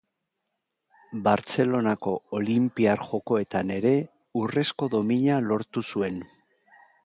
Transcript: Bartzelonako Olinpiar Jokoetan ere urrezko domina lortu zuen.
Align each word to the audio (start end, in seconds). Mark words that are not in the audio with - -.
Bartzelonako 1.27 2.15
Olinpiar 2.39 3.05
Jokoetan 3.11 3.75
ere 3.77 3.93
urrezko 4.45 4.91
domina 4.97 5.41
lortu 5.53 5.89
zuen. 5.93 6.23